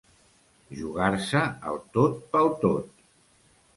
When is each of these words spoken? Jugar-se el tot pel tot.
Jugar-se 0.77 1.43
el 1.73 1.77
tot 1.99 2.17
pel 2.33 2.51
tot. 2.65 2.91